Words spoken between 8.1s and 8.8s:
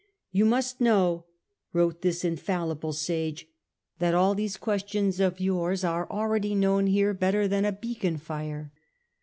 fire.